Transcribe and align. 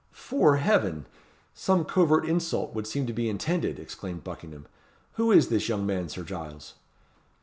"'Fore 0.09 0.57
heaven! 0.57 1.05
some 1.53 1.85
covert 1.85 2.25
insult 2.25 2.73
would 2.73 2.87
seem 2.87 3.05
to 3.05 3.13
be 3.13 3.29
intended," 3.29 3.77
exclaimed 3.77 4.23
Buckingham. 4.23 4.65
"Who 5.13 5.31
is 5.31 5.49
this 5.49 5.69
young 5.69 5.85
man, 5.85 6.09
Sir 6.09 6.23
Giles?" 6.23 6.73